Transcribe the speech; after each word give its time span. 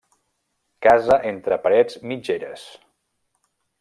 Casa 0.85 1.17
entre 1.31 1.59
parets 1.67 1.99
mitgeres. 2.13 2.65